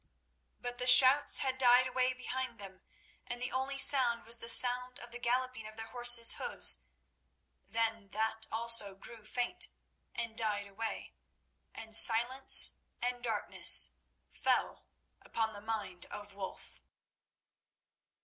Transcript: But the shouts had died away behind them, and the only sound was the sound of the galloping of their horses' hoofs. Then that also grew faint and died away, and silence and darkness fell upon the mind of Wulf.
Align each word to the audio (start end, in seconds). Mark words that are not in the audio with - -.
But 0.59 0.79
the 0.79 0.87
shouts 0.87 1.37
had 1.45 1.59
died 1.59 1.85
away 1.85 2.11
behind 2.13 2.57
them, 2.57 2.81
and 3.27 3.39
the 3.39 3.51
only 3.51 3.77
sound 3.77 4.25
was 4.25 4.39
the 4.39 4.49
sound 4.49 4.99
of 4.99 5.11
the 5.11 5.19
galloping 5.19 5.67
of 5.67 5.77
their 5.77 5.89
horses' 5.89 6.33
hoofs. 6.39 6.79
Then 7.67 8.09
that 8.09 8.47
also 8.51 8.95
grew 8.95 9.23
faint 9.23 9.67
and 10.15 10.35
died 10.35 10.65
away, 10.65 11.13
and 11.75 11.95
silence 11.95 12.77
and 12.99 13.23
darkness 13.23 13.91
fell 14.27 14.87
upon 15.21 15.53
the 15.53 15.61
mind 15.61 16.07
of 16.07 16.33
Wulf. 16.33 16.81